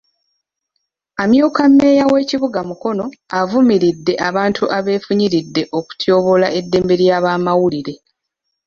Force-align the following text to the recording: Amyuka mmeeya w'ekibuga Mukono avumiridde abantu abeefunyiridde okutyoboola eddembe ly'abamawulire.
Amyuka 1.23 1.61
mmeeya 1.69 2.05
w'ekibuga 2.11 2.59
Mukono 2.69 3.05
avumiridde 3.39 4.13
abantu 4.27 4.63
abeefunyiridde 4.77 5.61
okutyoboola 5.79 6.47
eddembe 6.59 6.95
ly'abamawulire. 7.01 7.93